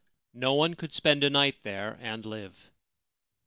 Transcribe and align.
No 0.33 0.55
one 0.55 0.73
could 0.73 0.95
spend 0.95 1.23
a 1.23 1.29
night 1.29 1.61
there 1.61 1.99
and 2.01 2.25
live. 2.25 2.71